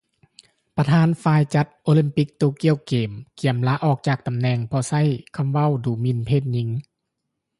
[0.75, 3.09] ປະທານຝ່າຍຈັດ ໂອແລມປິກໂຕກຽວເກມ
[3.41, 5.01] ກຽມລາອອກຈາກຕໍາແໜ່ງ ເພາະໃຊ້
[5.35, 6.69] ຄຳເວົ້າດູໝິ່ນເພດຍິງ